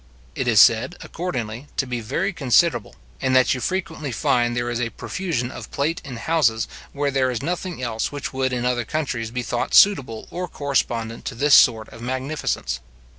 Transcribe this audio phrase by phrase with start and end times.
[0.33, 4.89] It is said, accordingly, to be very considerable, and that you frequently find there a
[4.89, 9.29] profusion of plate in houses, where there is nothing else which would in other countries
[9.29, 12.79] be thought suitable or correspondent to this sort of magnificence.